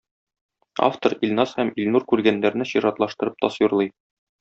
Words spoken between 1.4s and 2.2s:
һәм Илнур